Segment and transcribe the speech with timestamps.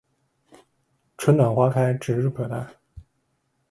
[1.15, 2.67] 春暖花开指日可待